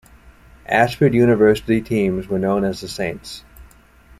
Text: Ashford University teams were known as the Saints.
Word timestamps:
Ashford 0.65 1.13
University 1.13 1.79
teams 1.79 2.27
were 2.27 2.39
known 2.39 2.63
as 2.65 2.81
the 2.81 2.87
Saints. 2.87 3.43